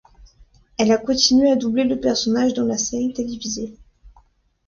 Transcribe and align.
Elle 0.79 0.91
a 0.91 0.97
continué 0.97 1.51
à 1.51 1.55
doubler 1.55 1.83
le 1.83 1.99
personnage 1.99 2.55
dans 2.55 2.65
la 2.65 2.79
série 2.79 3.13
télévisée. 3.13 3.77